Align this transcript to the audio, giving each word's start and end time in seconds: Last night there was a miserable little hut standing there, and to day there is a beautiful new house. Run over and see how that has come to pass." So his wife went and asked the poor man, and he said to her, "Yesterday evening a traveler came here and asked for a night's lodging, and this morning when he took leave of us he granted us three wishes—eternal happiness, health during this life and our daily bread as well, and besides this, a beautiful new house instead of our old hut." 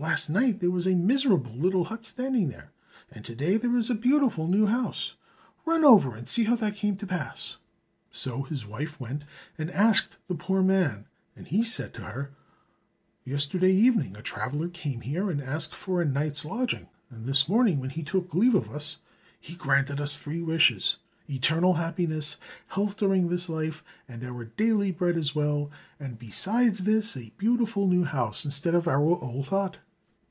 Last 0.00 0.30
night 0.30 0.60
there 0.60 0.70
was 0.70 0.86
a 0.86 0.94
miserable 0.94 1.52
little 1.52 1.84
hut 1.84 2.06
standing 2.06 2.48
there, 2.48 2.70
and 3.12 3.22
to 3.22 3.34
day 3.34 3.58
there 3.58 3.76
is 3.76 3.90
a 3.90 3.94
beautiful 3.94 4.48
new 4.48 4.64
house. 4.64 5.14
Run 5.66 5.84
over 5.84 6.16
and 6.16 6.26
see 6.26 6.44
how 6.44 6.54
that 6.56 6.70
has 6.70 6.80
come 6.80 6.96
to 6.96 7.06
pass." 7.06 7.58
So 8.10 8.44
his 8.44 8.64
wife 8.64 8.98
went 8.98 9.24
and 9.58 9.70
asked 9.70 10.16
the 10.26 10.34
poor 10.34 10.62
man, 10.62 11.04
and 11.36 11.46
he 11.48 11.62
said 11.62 11.92
to 11.94 12.00
her, 12.04 12.30
"Yesterday 13.26 13.72
evening 13.74 14.16
a 14.16 14.22
traveler 14.22 14.68
came 14.70 15.02
here 15.02 15.30
and 15.30 15.38
asked 15.42 15.74
for 15.74 16.00
a 16.00 16.06
night's 16.06 16.46
lodging, 16.46 16.88
and 17.10 17.26
this 17.26 17.46
morning 17.46 17.78
when 17.78 17.90
he 17.90 18.02
took 18.02 18.32
leave 18.32 18.54
of 18.54 18.70
us 18.70 18.96
he 19.38 19.54
granted 19.54 20.00
us 20.00 20.16
three 20.16 20.40
wishes—eternal 20.40 21.74
happiness, 21.74 22.38
health 22.68 22.96
during 22.96 23.28
this 23.28 23.50
life 23.50 23.84
and 24.08 24.24
our 24.24 24.46
daily 24.46 24.92
bread 24.92 25.18
as 25.18 25.34
well, 25.34 25.70
and 26.00 26.18
besides 26.18 26.84
this, 26.84 27.18
a 27.18 27.34
beautiful 27.36 27.86
new 27.86 28.04
house 28.04 28.46
instead 28.46 28.74
of 28.74 28.88
our 28.88 29.02
old 29.04 29.48
hut." 29.48 29.78